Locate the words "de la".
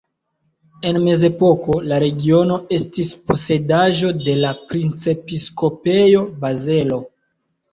4.23-4.55